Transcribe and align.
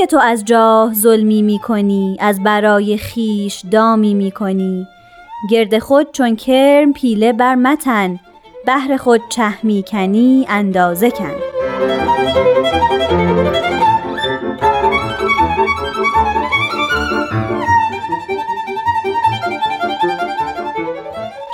که 0.00 0.06
تو 0.06 0.18
از 0.18 0.44
جاه 0.44 0.94
ظلمی 0.94 1.42
می 1.42 1.58
کنی 1.58 2.16
از 2.20 2.42
برای 2.42 2.96
خیش 2.96 3.62
دامی 3.70 4.14
می 4.14 4.30
کنی 4.30 4.86
گرد 5.50 5.78
خود 5.78 6.12
چون 6.12 6.36
کرم 6.36 6.92
پیله 6.92 7.32
بر 7.32 7.54
متن 7.54 8.20
بهر 8.66 8.96
خود 8.96 9.20
چه 9.28 9.64
می 9.64 9.84
کنی 9.86 10.46
اندازه 10.48 11.10
کن. 11.10 11.34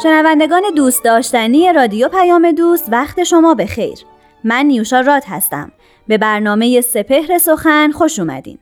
شنوندگان 0.03 0.63
دوست 0.77 1.05
داشتنی 1.05 1.73
رادیو 1.73 2.09
پیام 2.09 2.53
دوست 2.53 2.89
وقت 2.93 3.25
شما 3.25 3.55
به 3.55 3.67
خیر 3.67 3.99
من 4.45 4.67
نیوشا 4.67 5.01
راد 5.01 5.23
هستم. 5.27 5.73
به 6.09 6.19
برنامه 6.19 6.81
سپهر 6.81 7.39
سخن 7.39 7.91
خوش 7.91 8.19
اومدین. 8.19 8.59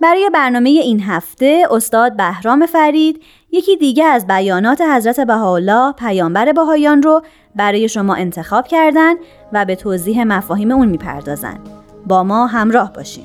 برای 0.00 0.30
برنامه 0.34 0.68
این 0.68 1.00
هفته 1.00 1.66
استاد 1.70 2.16
بهرام 2.16 2.66
فرید 2.66 3.22
یکی 3.52 3.76
دیگه 3.76 4.04
از 4.04 4.26
بیانات 4.26 4.80
حضرت 4.80 5.20
بهاءالله 5.20 5.92
پیامبر 5.92 6.52
بهایان 6.52 7.02
رو 7.02 7.22
برای 7.56 7.88
شما 7.88 8.14
انتخاب 8.14 8.66
کردن 8.66 9.14
و 9.52 9.64
به 9.64 9.76
توضیح 9.76 10.24
مفاهیم 10.24 10.70
اون 10.72 10.88
می‌پردازن. 10.88 11.58
با 12.06 12.22
ما 12.22 12.46
همراه 12.46 12.92
باشین. 12.92 13.24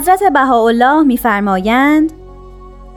حضرت 0.00 0.22
بهاءالله 0.32 1.02
میفرمایند 1.02 2.12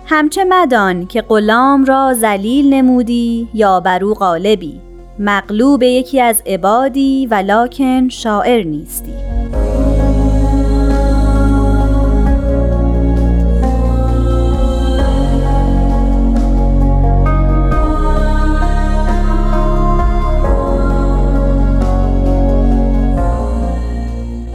همچه 0.06 0.44
مدان 0.44 1.06
که 1.06 1.22
غلام 1.22 1.86
را 1.86 2.14
ذلیل 2.14 2.74
نمودی 2.74 3.48
یا 3.54 3.80
بر 3.80 4.04
او 4.04 4.14
غالبی 4.14 4.82
مغلوب 5.20 5.84
یکی 5.84 6.22
از 6.22 6.42
عبادی 6.46 7.28
ولکن 7.32 8.10
شاعر 8.10 8.64
نیستی. 8.64 9.33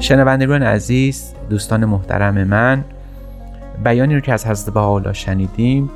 شنوندگان 0.08 0.62
عزیز 0.62 1.34
دوستان 1.50 1.84
محترم 1.84 2.44
من 2.44 2.84
بیانی 3.84 4.14
رو 4.14 4.20
که 4.20 4.32
از 4.32 4.46
حضرت 4.46 4.74
بهاءالله 4.74 5.12
شنیدیم 5.12 5.90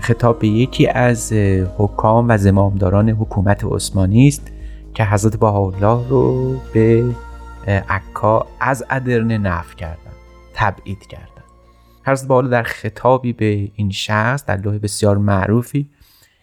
خطاب 0.00 0.38
به 0.38 0.48
یکی 0.48 0.88
از 0.88 1.32
حکام 1.78 2.26
و 2.28 2.38
زمامداران 2.38 3.08
حکومت 3.08 3.64
عثمانی 3.64 4.28
است 4.28 4.52
که 4.94 5.04
حضرت 5.04 5.36
بهاءالله 5.36 6.08
رو 6.08 6.56
به 6.74 7.04
عکا 7.88 8.46
از 8.60 8.84
ادرنه 8.90 9.38
نف 9.38 9.76
کردن 9.76 10.12
تبعید 10.54 11.06
کردن. 11.06 11.44
حضرت 12.06 12.28
بهاءالله 12.28 12.50
در 12.50 12.62
خطابی 12.62 13.32
به 13.32 13.70
این 13.74 13.90
شخص 13.90 14.44
در 14.44 14.56
لوح 14.56 14.78
بسیار 14.78 15.18
معروفی 15.18 15.90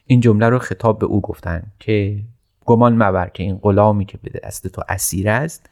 این 0.05 0.19
جمله 0.19 0.49
رو 0.49 0.59
خطاب 0.59 0.99
به 0.99 1.05
او 1.05 1.21
گفتن 1.21 1.63
که 1.79 2.19
گمان 2.65 3.03
مبر 3.03 3.29
که 3.29 3.43
این 3.43 3.57
غلامی 3.57 4.05
که 4.05 4.17
به 4.17 4.39
دست 4.43 4.67
تو 4.67 4.81
اسیر 4.89 5.29
است 5.29 5.69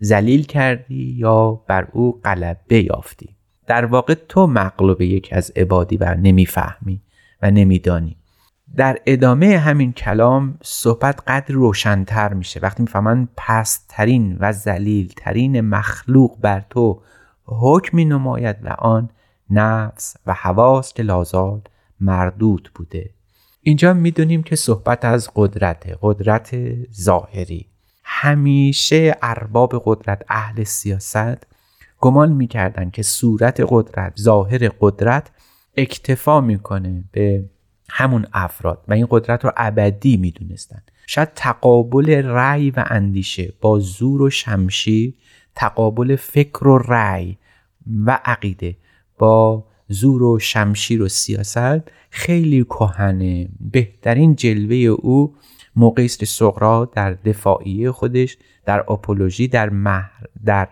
زلیل 0.00 0.42
کردی 0.42 1.14
یا 1.18 1.50
بر 1.52 1.88
او 1.92 2.20
غلبه 2.24 2.82
یافتی 2.82 3.36
در 3.66 3.84
واقع 3.84 4.14
تو 4.14 4.46
مغلوب 4.46 5.00
یکی 5.00 5.34
از 5.34 5.52
عبادی 5.56 5.96
و 5.96 6.14
نمی‌فهمی 6.14 7.02
و 7.42 7.50
نمیدانی. 7.50 8.16
در 8.76 8.98
ادامه 9.06 9.58
همین 9.58 9.92
کلام 9.92 10.58
صحبت 10.62 11.22
قدر 11.26 11.54
روشنتر 11.54 12.34
میشه. 12.34 12.60
وقتی 12.60 12.82
می‌فهمن 12.82 13.28
پسترین 13.36 14.36
و 14.40 14.52
ترین 15.16 15.60
مخلوق 15.60 16.40
بر 16.40 16.64
تو 16.70 17.02
حکم 17.46 17.96
می 17.96 18.04
نماید 18.04 18.56
و 18.62 18.68
آن 18.68 19.10
نفس 19.50 20.16
و 20.26 20.32
حواس 20.32 20.92
که 20.92 21.02
لازال 21.02 21.60
مردود 22.00 22.70
بوده. 22.74 23.10
اینجا 23.62 23.94
می‌دونیم 23.94 24.42
که 24.42 24.56
صحبت 24.56 25.04
از 25.04 25.30
قدرت 25.34 25.98
قدرت 26.02 26.56
ظاهری. 26.92 27.66
همیشه 28.24 29.16
ارباب 29.22 29.82
قدرت 29.84 30.22
اهل 30.28 30.64
سیاست 30.64 31.46
گمان 32.00 32.32
می‌کردن 32.32 32.90
که 32.90 33.02
صورت 33.02 33.62
قدرت 33.68 34.12
ظاهر 34.20 34.68
قدرت 34.80 35.30
اکتفا 35.76 36.40
می‌کنه 36.40 37.04
به 37.12 37.44
همون 37.90 38.26
افراد 38.32 38.84
و 38.88 38.92
این 38.92 39.06
قدرت 39.10 39.44
رو 39.44 39.52
ابدی 39.56 40.16
می‌دونستن. 40.16 40.82
شاید 41.06 41.28
تقابل 41.34 42.10
رأی 42.10 42.70
و 42.70 42.84
اندیشه 42.86 43.52
با 43.60 43.78
زور 43.78 44.22
و 44.22 44.30
شمشیر 44.30 45.14
تقابل 45.54 46.16
فکر 46.16 46.68
و 46.68 46.78
رأی 46.78 47.38
و 48.06 48.20
عقیده 48.24 48.76
با 49.18 49.66
زور 49.88 50.22
و 50.22 50.38
شمشیر 50.38 51.02
و 51.02 51.08
سیاست 51.08 51.90
خیلی 52.10 52.64
کهنه. 52.64 53.48
بهترین 53.60 54.34
جلوه 54.34 54.76
او 54.76 55.34
موقعی 55.76 56.04
است 56.04 56.24
سقرا 56.24 56.90
در 56.94 57.12
دفاعیه 57.12 57.92
خودش 57.92 58.38
در 58.64 58.92
اپولوژی 58.92 59.48
در, 59.48 59.70
مح... 59.70 60.10
در 60.44 60.68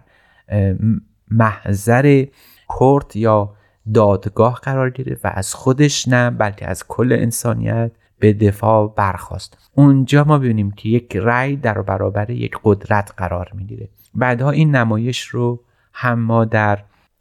محضر 1.31 2.27
کورت 2.69 3.17
یا 3.17 3.55
دادگاه 3.95 4.55
قرار 4.63 4.91
گرفت 4.91 5.25
و 5.25 5.31
از 5.35 5.55
خودش 5.55 6.09
نه 6.09 6.31
بلکه 6.31 6.67
از 6.67 6.87
کل 6.89 7.13
انسانیت 7.13 7.91
به 8.19 8.33
دفاع 8.33 8.95
برخواست 8.97 9.71
اونجا 9.75 10.25
ما 10.25 10.39
ببینیم 10.39 10.71
که 10.71 10.89
یک 10.89 11.17
رأی 11.17 11.57
در 11.57 11.83
برابر 11.83 12.31
یک 12.31 12.57
قدرت 12.65 13.13
قرار 13.17 13.51
می‌گیره. 13.55 13.89
بعدها 14.15 14.51
این 14.51 14.77
نمایش 14.77 15.23
رو 15.23 15.65
هم 15.93 16.21
ما 16.21 16.45
در 16.45 16.79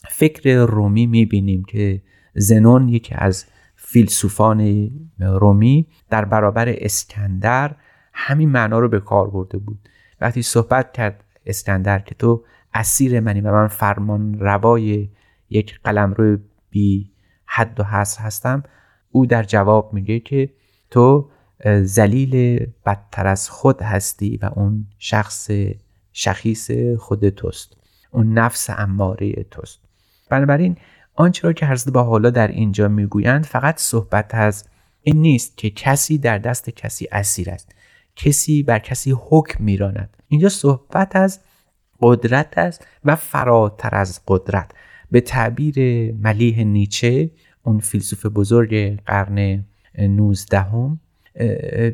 فکر 0.09 0.55
رومی 0.55 1.05
می‌بینیم 1.07 1.63
که 1.63 2.01
زنون 2.33 2.89
یکی 2.89 3.15
از 3.17 3.45
فیلسوفان 3.91 4.89
رومی 5.19 5.87
در 6.09 6.25
برابر 6.25 6.73
اسکندر 6.77 7.75
همین 8.13 8.49
معنا 8.49 8.79
رو 8.79 8.89
به 8.89 8.99
کار 8.99 9.29
برده 9.29 9.57
بود. 9.57 9.89
وقتی 10.21 10.41
صحبت 10.41 10.93
کرد 10.93 11.23
اسکندر 11.45 11.99
که 11.99 12.15
تو 12.15 12.43
اسیر 12.73 13.19
منی 13.19 13.41
و 13.41 13.51
من 13.51 13.67
فرمان 13.67 14.39
روای 14.39 15.09
یک 15.49 15.79
قلم 15.83 16.13
رو 16.13 16.37
بی 16.69 17.11
حد 17.45 17.79
و 17.79 17.83
حصر 17.83 18.23
هستم 18.23 18.63
او 19.11 19.25
در 19.25 19.43
جواب 19.43 19.93
میگه 19.93 20.19
که 20.19 20.49
تو 20.89 21.29
زلیل 21.81 22.65
بدتر 22.85 23.27
از 23.27 23.49
خود 23.49 23.81
هستی 23.81 24.39
و 24.41 24.49
اون 24.55 24.87
شخص 24.99 25.51
شخیص 26.13 26.71
خود 26.97 27.29
توست. 27.29 27.77
اون 28.11 28.33
نفس 28.33 28.69
اماره 28.69 29.33
توست. 29.51 29.79
بنابراین 30.29 30.77
آنچه 31.15 31.47
را 31.47 31.53
که 31.53 31.65
حضرت 31.65 31.93
با 31.93 32.03
حالا 32.03 32.29
در 32.29 32.47
اینجا 32.47 32.87
می‌گویند 32.87 33.45
فقط 33.45 33.79
صحبت 33.79 34.35
از 34.35 34.65
این 35.01 35.21
نیست 35.21 35.57
که 35.57 35.69
کسی 35.69 36.17
در 36.17 36.37
دست 36.37 36.69
کسی 36.69 37.07
اسیر 37.11 37.49
است. 37.49 37.75
کسی 38.15 38.63
بر 38.63 38.79
کسی 38.79 39.15
حکم 39.29 39.63
میراند. 39.63 40.17
اینجا 40.27 40.49
صحبت 40.49 41.15
از 41.15 41.39
قدرت 42.01 42.57
است 42.57 42.87
و 43.05 43.15
فراتر 43.15 43.95
از 43.95 44.21
قدرت. 44.27 44.71
به 45.11 45.21
تعبیر 45.21 45.75
ملیح 46.13 46.63
نیچه 46.63 47.31
اون 47.63 47.79
فیلسوف 47.79 48.25
بزرگ 48.25 48.99
قرن 49.05 49.65
19 49.99 50.59
هم 50.59 50.99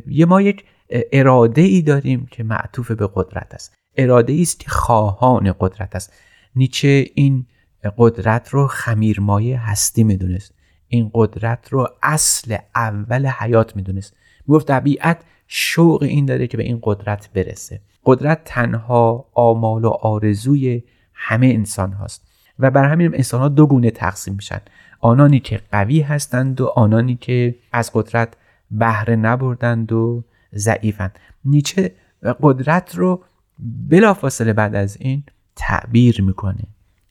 یه 0.08 0.26
ما 0.26 0.42
یک 0.42 0.66
اراده 1.12 1.62
ای 1.62 1.82
داریم 1.82 2.28
که 2.32 2.44
معطوف 2.44 2.92
به 2.92 3.10
قدرت 3.16 3.54
است. 3.54 3.74
اراده 3.98 4.34
ای 4.34 4.42
است 4.42 4.60
که 4.60 4.70
خواهان 4.70 5.56
قدرت 5.60 5.96
است. 5.96 6.14
نیچه 6.56 7.06
این 7.14 7.46
قدرت 7.98 8.50
رو 8.50 8.68
خمیرمایه 8.68 9.60
هستی 9.60 10.04
می‌دونست. 10.04 10.54
این 10.88 11.12
قدرت 11.14 11.68
رو 11.70 11.90
اصل 12.04 12.58
اول 12.76 13.26
حیات 13.26 13.76
می‌دونست. 13.76 14.16
می‌گفت 14.48 14.68
طبیعت 14.68 15.22
شوق 15.48 16.04
این 16.04 16.26
داره 16.26 16.48
که 16.48 16.58
به 16.58 16.64
این 16.64 16.80
قدرت 16.84 17.30
برسه. 17.34 17.82
قدرت 18.06 18.42
تنها 18.46 19.26
آمال 19.34 19.86
و 19.86 19.90
آرزوی 19.90 20.84
همه 21.14 21.48
انسان 21.48 21.94
هاست. 21.94 22.28
و 22.60 22.72
بر 22.72 22.86
همین 22.86 23.16
انسان 23.16 23.42
ها 23.42 23.48
دو 23.48 23.68
گونه 23.68 23.92
تقسیم 23.92 24.34
میشن. 24.34 24.62
آنانی 25.00 25.40
که 25.40 25.62
قوی 25.72 26.02
هستند 26.02 26.62
و 26.62 26.66
آنانی 26.66 27.16
که 27.16 27.56
از 27.72 27.92
قدرت 27.94 28.34
بهره 28.72 29.16
نبردند 29.16 29.92
و 29.92 30.24
ضعیفند. 30.56 31.20
نیچه 31.46 31.96
قدرت 32.42 32.96
رو 32.96 33.24
بلافاصله 33.90 34.54
بعد 34.54 34.76
از 34.76 34.98
این 35.00 35.24
تعبیر 35.56 36.22
می‌کنه. 36.22 36.64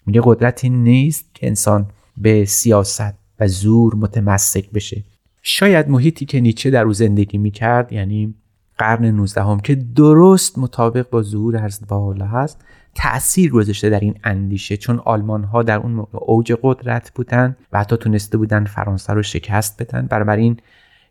میگه 0.07 0.21
قدرتی 0.25 0.69
نیست 0.69 1.35
که 1.35 1.47
انسان 1.47 1.87
به 2.17 2.45
سیاست 2.45 3.15
و 3.41 3.49
زور 3.49 3.95
متمسک 3.95 4.71
بشه. 4.71 5.05
شاید 5.43 5.89
محیطی 5.89 6.25
که 6.25 6.41
نیچه 6.41 6.71
در 6.71 6.85
او 6.85 6.93
زندگی 6.93 7.39
می‌کرد 7.39 7.93
یعنی 7.93 8.35
قرن 8.79 9.05
19 9.05 9.43
هم 9.43 9.61
که 9.61 9.75
درست 9.75 10.59
مطابق 10.59 11.11
با 11.11 11.23
ظهور 11.23 11.65
حضرت 11.65 11.93
حالا 11.93 12.27
هست 12.27 12.65
تأثیر 12.95 13.51
گذاشته 13.51 13.91
در 13.91 14.01
این 14.01 14.15
اندیشه 14.25 14.77
چون 14.77 15.01
آلمان 15.05 15.45
ها 15.45 15.63
در 15.63 15.79
اون 15.79 15.93
موقع 15.93 16.19
اوج 16.23 16.53
قدرت 16.63 17.13
بودن 17.15 17.57
و 17.73 17.79
حتی 17.81 17.97
تونسته 17.97 18.39
بودن 18.39 18.65
فرانسه 18.65 19.13
رو 19.13 19.23
شکست 19.23 19.83
بدن. 19.83 20.31
این 20.31 20.57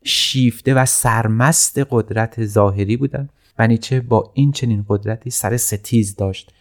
شیفته 0.03 0.74
و 0.74 0.86
سرمست 0.86 1.80
قدرت 1.89 2.45
ظاهری 2.45 2.98
بودن 2.98 3.30
و 3.59 3.68
نیچه 3.68 4.00
با 4.00 4.31
این 4.33 4.51
چنین 4.51 4.86
قدرتی 4.88 5.30
سر 5.30 5.57
ستیز 5.57 6.15
داشت. 6.15 6.53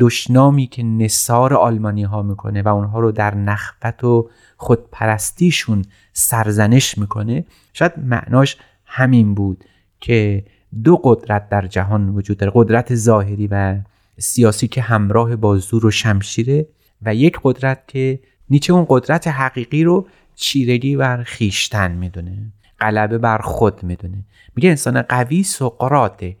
دشنامی 0.00 0.66
که 0.66 0.82
نصار 0.82 1.54
آلمانی 1.54 2.02
ها 2.02 2.22
می‌کنه 2.22 2.62
و 2.62 2.68
اونها 2.68 3.00
رو 3.00 3.12
در 3.12 3.34
نخبت 3.34 4.04
و 4.04 4.30
خودپرستیشون 4.56 5.84
سرزنش 6.12 6.98
می‌کنه 6.98 7.44
شاید 7.72 7.92
معناش 7.98 8.56
همین 8.84 9.34
بود 9.34 9.64
که 10.00 10.44
دو 10.84 10.96
قدرت 10.96 11.48
در 11.48 11.66
جهان 11.66 12.08
وجود 12.08 12.36
داره 12.36 12.52
قدرت 12.54 12.94
ظاهری 12.94 13.46
و 13.46 13.78
سیاسی 14.18 14.68
که 14.68 14.82
همراه 14.82 15.36
با 15.36 15.58
زور 15.58 15.86
و 15.86 15.90
شمشیره 15.90 16.66
و 17.02 17.14
یک 17.14 17.38
قدرت 17.42 17.88
که 17.88 18.20
نیچه 18.50 18.72
اون 18.72 18.86
قدرت 18.88 19.28
حقیقی 19.28 19.84
رو 19.84 20.06
چیرگی 20.34 20.96
بر 20.96 21.22
خیشتن 21.22 21.92
می‌دونه 21.92 22.52
غلبه 22.80 23.18
بر 23.18 23.38
خود 23.38 23.82
می‌دونه. 23.82 24.24
میگه 24.56 24.68
انسان 24.68 25.02
قوی 25.02 25.42
سقراته 25.42 26.36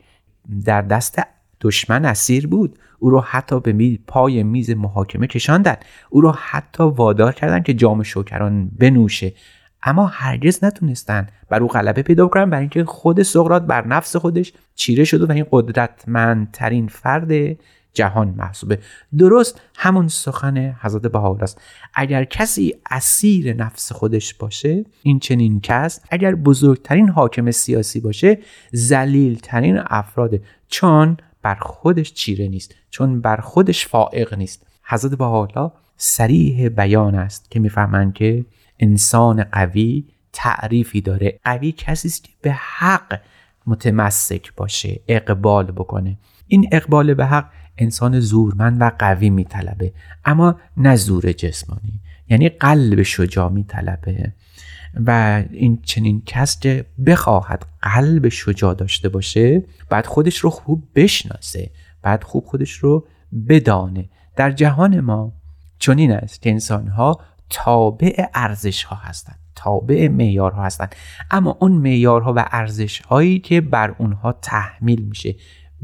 در 0.64 0.82
دست 0.82 1.22
دشمن 1.60 2.04
اسیر 2.04 2.46
بود. 2.46 2.78
او 2.98 3.10
رو 3.10 3.20
حتی 3.20 3.60
به 3.60 3.98
پای 4.06 4.42
میز 4.42 4.70
محاکمه 4.70 5.26
کشاندن. 5.26 5.76
او 6.10 6.20
رو 6.20 6.30
حتی 6.30 6.82
وادار 6.82 7.32
کردن 7.32 7.62
که 7.62 7.74
جام 7.74 8.02
شوکران 8.02 8.70
بنوشه. 8.78 9.32
اما 9.82 10.06
هرگز 10.06 10.64
نتونستن 10.64 11.26
بر 11.50 11.62
او 11.62 11.68
غلبه 11.68 12.02
پیدا 12.02 12.26
کنن 12.26 12.50
برای 12.50 12.60
اینکه 12.60 12.84
خود 12.84 13.22
سقراط 13.22 13.62
بر 13.62 13.86
نفس 13.86 14.16
خودش 14.16 14.52
چیره 14.74 15.04
شده 15.04 15.26
و 15.26 15.32
این 15.32 15.46
قدرتمندترین 15.50 16.88
فرد 16.88 17.56
جهان 17.96 18.28
محسوبه. 18.28 18.78
درست 19.18 19.60
همون 19.76 20.08
سخن 20.08 20.76
حضرت 20.80 21.02
بهاءالله 21.02 21.42
است. 21.42 21.60
اگر 21.94 22.24
کسی 22.24 22.74
اسیر 22.90 23.56
نفس 23.56 23.92
خودش 23.92 24.34
باشه 24.34 24.84
این 25.02 25.18
چنین 25.18 25.60
کس 25.60 26.00
اگر 26.10 26.34
بزرگترین 26.34 27.08
حاکم 27.08 27.50
سیاسی 27.50 28.00
باشه 28.00 28.38
ترین 29.42 29.80
افراده. 29.86 30.42
چون 30.68 31.16
بر 31.46 31.54
خودش 31.54 32.12
چیره 32.12 32.48
نیست 32.48 32.74
چون 32.90 33.20
بر 33.20 33.36
خودش 33.36 33.86
فائق 33.86 34.34
نیست. 34.34 34.66
حضرت 34.84 35.14
بهاءالله 35.14 35.72
سریح 35.96 36.68
بیان 36.68 37.14
است 37.14 37.50
که 37.50 37.60
می‌فهمند 37.60 38.14
که 38.14 38.44
انسان 38.78 39.44
قوی 39.44 40.04
تعریفی 40.32 41.00
داره. 41.00 41.40
قوی 41.44 41.72
کسی 41.72 42.08
است 42.08 42.24
که 42.24 42.30
به 42.42 42.52
حق 42.52 43.20
متمسک 43.66 44.54
باشه 44.54 45.00
اقبال 45.08 45.64
بکنه. 45.64 46.18
این 46.48 46.68
اقبال 46.72 47.14
به 47.14 47.26
حق 47.26 47.50
انسان 47.78 48.20
زورمند 48.20 48.76
و 48.80 48.90
قوی 48.98 49.30
میطلبه 49.30 49.92
اما 50.24 50.60
نه 50.76 50.96
زور 50.96 51.32
جسمانی 51.32 52.00
یعنی 52.28 52.48
قلب 52.48 53.02
شجاع 53.02 53.50
میطلبه. 53.50 54.32
و 55.06 55.42
این 55.50 55.78
چنین 55.82 56.22
کس 56.26 56.60
که 56.60 56.84
بخواهد 57.06 57.66
قلب 57.82 58.28
شجاع 58.28 58.74
داشته 58.74 59.08
باشه 59.08 59.64
بعد 59.90 60.06
خودش 60.06 60.38
رو 60.38 60.50
خوب 60.50 60.88
بشناسه 60.94 61.70
بعد 62.02 62.24
خوب 62.24 62.44
خودش 62.44 62.72
رو 62.72 63.06
بدانه. 63.48 64.08
در 64.36 64.50
جهان 64.50 65.00
ما 65.00 65.32
چنین 65.78 66.12
است 66.12 66.42
که 66.42 66.50
انسان 66.50 66.88
ها 66.88 67.20
تابع 67.50 68.26
ارزش 68.34 68.84
ها 68.84 68.96
هستند 68.96 69.38
تابع 69.54 70.08
معیارها 70.08 70.62
هستند. 70.62 70.94
اما 71.30 71.56
اون 71.60 71.72
معیارها 71.72 72.32
و 72.36 72.48
ارزش 72.52 73.00
هایی 73.00 73.38
که 73.38 73.60
بر 73.60 73.94
اونها 73.98 74.32
تحمیل 74.32 75.02
میشه 75.02 75.34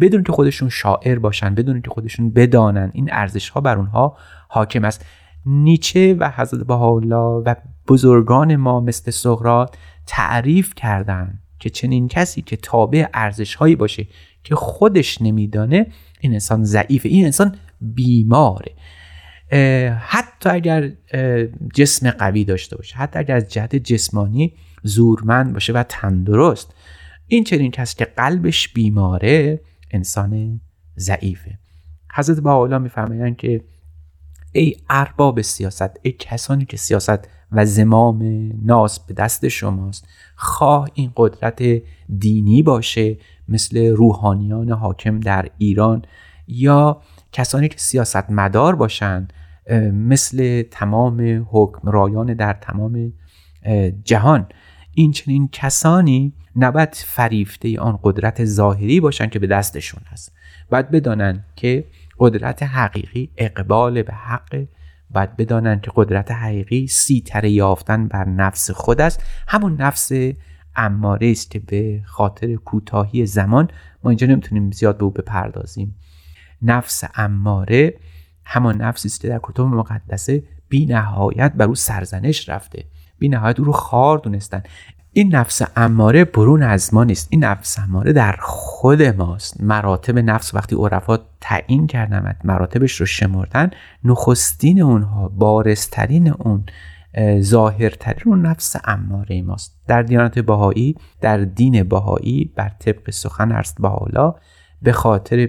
بدون 0.01 0.23
که 0.23 0.33
خودشون 0.33 0.69
شاعر 0.69 1.19
باشن 1.19 1.55
بدون 1.55 1.83
که 1.83 1.91
خودشون 1.91 2.31
بدانن 2.31 2.91
این 2.95 3.09
ارزش 3.13 3.49
ها 3.49 3.61
بر 3.61 3.77
اونها 3.77 4.17
حاکم 4.49 4.85
است. 4.85 5.07
نیچه 5.47 6.15
و 6.15 6.31
حضرت 6.37 6.67
بهاءالله 6.67 7.43
و 7.47 7.55
بزرگان 7.89 8.57
ما 8.57 8.81
مثل 8.81 9.11
سقراط 9.11 9.77
تعریف 10.07 10.75
کردن 10.75 11.39
که 11.59 11.71
چنین 11.71 12.09
کسی 12.09 12.43
که 12.43 12.57
تابع 12.57 13.07
ارزش 13.15 13.55
هایی 13.55 13.77
باشه 13.77 14.07
که 14.45 14.55
خودش 14.55 15.23
نمیدانه 15.23 15.87
این 16.21 16.33
انسان 16.33 16.65
ضعیفه 16.65 17.09
این 17.09 17.25
انسان 17.25 17.57
بیماره. 17.81 18.73
حتی 19.99 20.49
اگر 20.49 20.93
جسم 21.75 22.11
قوی 22.11 22.45
داشته 22.45 22.77
باشه 22.77 22.97
حتی 22.97 23.19
اگر 23.19 23.37
از 23.37 23.49
جهت 23.49 23.77
جسمانی 23.77 24.55
زورمند 24.83 25.53
باشه 25.53 25.73
و 25.73 25.85
تندرست 25.89 26.75
این 27.27 27.45
چنین 27.45 27.71
کسی 27.71 27.97
که 27.97 28.05
قلبش 28.05 28.69
بیماره 28.69 29.61
انسان 29.91 30.61
ضعیفه. 30.97 31.59
حضرت 32.15 32.41
با 32.41 32.79
میفرمایند 32.79 33.37
که 33.37 33.65
ای 34.53 34.77
ارباب 34.91 35.41
سیاست 35.41 36.01
ای 36.03 36.13
کسانی 36.13 36.65
که 36.65 36.77
سیاست 36.77 37.29
و 37.53 37.65
زمام 37.65 38.51
ناس 38.65 39.01
به 39.01 39.15
دست 39.15 39.49
شماست. 39.49 40.09
خواه 40.37 40.91
این 40.95 41.13
قدرت 41.17 41.63
دینی 42.19 42.63
باشه 42.63 43.19
مثل 43.49 43.87
روحانیان 43.87 44.71
حاکم 44.71 45.21
در 45.21 45.49
ایران 45.59 46.03
یا 46.47 47.03
کسانی 47.33 47.69
که 47.69 47.79
سیاست 47.79 48.31
مدار 48.31 48.77
باشند 48.77 49.33
مثل 49.93 50.63
تمام 50.71 51.47
حکمرایان 51.51 52.35
در 52.35 52.53
تمام 52.53 53.13
جهان. 54.05 54.47
این 54.95 55.13
چنین 55.13 55.49
کسانی 55.53 56.33
نباید 56.57 56.95
فریفته 56.95 57.81
آن 57.81 57.99
قدرت 58.03 58.45
ظاهری 58.45 59.01
باشن 59.01 59.27
که 59.27 59.39
به 59.39 59.47
دستشون 59.47 60.03
هست. 60.11 60.33
باید 60.71 60.91
بدانند 60.91 61.45
که 61.57 61.85
قدرت 62.19 62.63
حقیقی 62.63 63.31
اقبال 63.37 64.03
به 64.03 64.13
حق 64.13 64.65
باید 65.13 65.37
بدانند 65.37 65.81
که 65.81 65.93
قدرت 65.95 66.31
حقیقی 66.31 66.87
سیتر 66.87 67.45
یافتن 67.45 68.09
بر 68.09 68.25
نفس 68.25 68.71
خود 68.71 69.01
است. 69.01 69.25
همون 69.49 69.77
نفس 69.81 70.13
اماره 70.77 71.31
است 71.31 71.51
که 71.51 71.59
به 71.59 72.03
خاطر 72.07 72.55
کوتاهی 72.55 73.27
زمان 73.27 73.69
ما 74.05 74.11
اینجا 74.11 74.27
نمی‌تونیم 74.27 74.71
زیاد 74.71 74.99
به 74.99 75.05
او 75.05 75.11
بپردازیم. 75.11 75.95
نفس 76.63 77.05
اماره 77.15 77.95
همان 78.45 78.83
نفسی 78.83 79.09
است 79.09 79.21
که 79.21 79.29
در 79.29 79.41
کتب 79.43 79.63
مقدسه 79.63 80.43
بی 80.69 80.87
نهایت 80.87 81.53
بر 81.53 81.65
او 81.65 81.75
سرزنش 81.75 82.49
رفته. 82.49 82.85
بی 83.19 83.29
نهایت 83.29 83.59
او 83.59 83.65
رو 83.65 83.73
خار 83.73 84.19
دونستن. 84.19 84.63
این 85.15 85.35
نفس 85.35 85.63
اماره 85.77 86.25
برون 86.25 86.63
از 86.63 86.95
ما 86.95 87.05
نیست. 87.05 87.29
این 87.31 87.45
نفس 87.45 87.79
اماره 87.79 88.13
در 88.13 88.37
خود 88.41 89.03
ماست. 89.03 89.61
مراتب 89.61 90.19
نفس 90.19 90.55
وقتی 90.55 90.77
عرفا 90.77 91.19
تعیین 91.41 91.87
کردن 91.87 92.37
مراتبش 92.45 93.01
رو 93.01 93.07
شمردن 93.07 93.71
نخستین 94.05 94.83
اونها 94.83 95.29
بارسترین 95.29 96.29
اون 96.29 96.65
ظاهرترین 97.41 98.23
اون 98.27 98.47
نفس 98.47 98.77
اماره 98.85 99.43
ماست. 99.43 99.77
در 99.87 100.03
دیانت 100.03 100.39
بهایی 100.39 100.97
در 101.21 101.39
دین 101.39 101.83
بهایی 101.83 102.53
بر 102.57 102.69
طبق 102.79 103.11
سخن 103.11 103.53
ارست 103.53 103.77
حالا 103.83 104.35
به 104.83 104.93
خاطر 104.93 105.49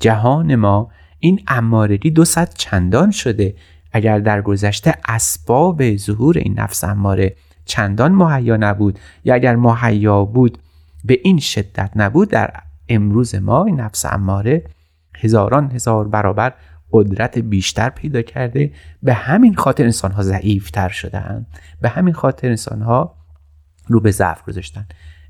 جهان 0.00 0.54
ما 0.54 0.90
این 1.18 1.40
امارگی 1.48 2.10
دو 2.10 2.24
صد 2.24 2.54
چندان 2.54 3.10
شده. 3.10 3.54
اگر 3.92 4.18
در 4.18 4.42
گذشته 4.42 4.94
اسباب 5.08 5.96
ظهور 5.96 6.38
این 6.38 6.60
نفس 6.60 6.84
اماره 6.84 7.36
چندان 7.64 8.12
مهیا 8.12 8.56
نبود. 8.56 8.98
یا 9.24 9.34
اگر 9.34 9.56
مهیا 9.56 10.24
بود 10.24 10.58
به 11.04 11.18
این 11.22 11.38
شدت 11.38 11.90
نبود 11.96 12.30
در 12.30 12.50
امروز 12.88 13.34
ما 13.34 13.64
این 13.64 13.80
نفس 13.80 14.04
اماره 14.04 14.64
هزاران 15.16 15.70
هزار 15.70 16.08
برابر 16.08 16.54
قدرت 16.92 17.38
بیشتر 17.38 17.90
پیدا 17.90 18.22
کرده. 18.22 18.72
به 19.02 19.14
همین 19.14 19.54
خاطر 19.54 19.84
انسان 19.84 20.12
ها 20.12 20.22
ضعیفتر 20.22 20.88
شدن 20.88 21.46
به 21.80 21.88
همین 21.88 22.14
خاطر 22.14 22.48
انسان 22.48 22.82
ها 22.82 23.14
رو 23.86 24.00
به 24.00 24.10
ضعف 24.10 24.44
گذاشتن. 24.44 24.86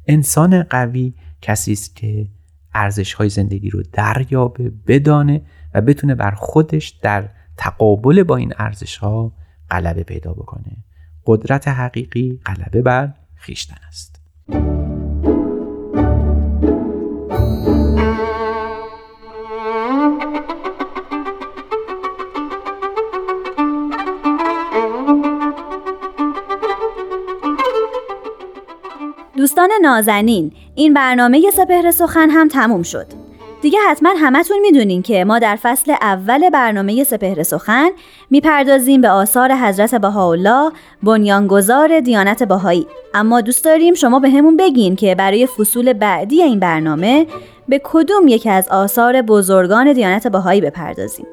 انسان 0.07 0.63
قوی 0.63 1.15
کسی 1.43 1.73
است 1.73 1.97
که 1.97 2.29
ارزش 2.75 3.15
های 3.15 3.29
زندگی 3.29 3.71
رو 3.71 3.83
دریابه 3.93 4.73
بدانه 4.87 5.43
و 5.75 5.81
بتونه 5.81 6.15
بر 6.15 6.31
خودش 6.31 6.89
در 6.89 7.29
تقابل 7.57 8.23
با 8.23 8.37
این 8.37 8.53
ارزش 8.59 8.97
ها 8.97 9.33
غلبه 9.71 10.03
پیدا 10.03 10.33
بکنه. 10.33 10.77
قدرت 11.27 11.69
حقیقی 11.69 12.41
غلبه 12.47 12.83
بر 12.83 13.13
خیشتن 13.37 13.77
است. 13.89 14.23
دوستان 29.37 29.71
نازنین 29.83 30.53
این 30.75 30.95
برنامه 30.95 31.51
سپهر 31.51 31.91
سخن 31.91 32.31
هم 32.31 32.49
تموم 32.49 32.83
شد. 32.83 33.22
دیگه 33.63 33.79
حتما 33.89 34.11
همتون 34.19 34.59
می‌دونین 34.61 35.03
که 35.03 35.25
ما 35.25 35.39
در 35.39 35.57
فصل 35.57 35.93
اول 36.01 36.51
برنامه 36.51 37.05
سپهر 37.05 37.43
سخن 37.43 37.91
می‌پردازیم 38.31 39.01
به 39.01 39.09
آثار 39.09 39.53
حضرت 39.55 39.95
بهاءالله 39.95 40.73
بنیانگذار 41.03 42.01
دیانت 42.01 42.43
بهایی. 42.43 42.87
اما 43.15 43.41
دوست 43.41 43.65
داریم 43.65 43.95
شما 43.95 44.19
به 44.19 44.31
همون 44.31 44.57
بگین 44.57 44.97
که 44.97 45.15
برای 45.15 45.47
فصول 45.47 45.93
بعدی 45.93 46.43
این 46.43 46.61
برنامه 46.61 47.27
به 47.69 47.81
کدوم 47.85 48.29
یکی 48.29 48.51
از 48.51 48.69
آثار 48.69 49.23
بزرگان 49.23 49.93
دیانت 49.93 50.29
بهایی 50.29 50.61
بپردازیم. 50.61 51.27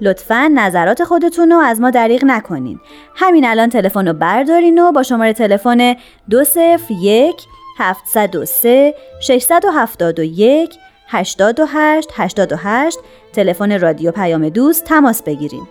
لطفا 0.00 0.50
نظرات 0.54 1.04
خودتون 1.04 1.52
رو 1.52 1.58
از 1.58 1.80
ما 1.80 1.90
دریغ 1.90 2.24
نکنین. 2.24 2.80
همین 3.14 3.46
الان 3.46 3.68
تلفن 3.68 4.08
رو 4.08 4.12
بردارین 4.12 4.78
و 4.78 4.92
با 4.92 5.02
شماره 5.02 5.32
تلفن 5.32 5.94
201 6.30 7.34
703 7.78 8.94
671 9.20 10.74
828 11.08 12.10
828 12.14 12.98
تلفن 13.32 13.80
رادیو 13.80 14.10
پیام 14.10 14.48
دوست 14.48 14.84
تماس 14.84 15.22
بگیرین 15.22 15.68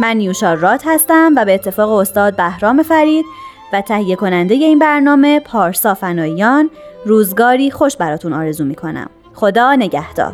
من 0.00 0.16
نیوشا 0.16 0.54
رات 0.54 0.82
هستم 0.86 1.32
و 1.36 1.44
به 1.44 1.54
اتفاق 1.54 1.90
استاد 1.90 2.36
بهرام 2.36 2.82
فرید 2.82 3.24
و 3.72 3.80
تهیه 3.80 4.16
کننده 4.16 4.54
این 4.54 4.78
برنامه 4.78 5.40
پارسا 5.40 5.94
فناییان 5.94 6.70
روزگاری 7.04 7.70
خوش 7.70 7.96
براتون 7.96 8.32
آرزو 8.32 8.64
می‌کنم. 8.64 9.10
خدا 9.34 9.74
نگهدار. 9.74 10.32